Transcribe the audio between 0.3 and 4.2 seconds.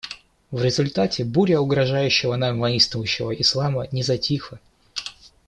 В результате буря угрожающего нам воинствующего ислама не